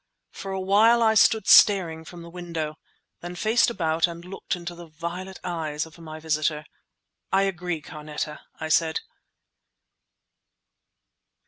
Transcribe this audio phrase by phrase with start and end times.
[0.31, 2.79] For a while I stood staring from the window,
[3.19, 6.65] then faced about and looked into the violet eyes of my visitor.
[7.31, 9.01] "I agree, Carneta!" I said.